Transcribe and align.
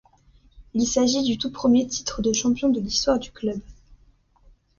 Il 0.73 0.87
s'agit 0.87 1.21
du 1.21 1.37
tout 1.37 1.51
premier 1.51 1.85
titre 1.85 2.23
de 2.23 2.33
champion 2.33 2.69
de 2.69 2.79
l'histoire 2.79 3.19
du 3.19 3.29
club. 3.31 3.61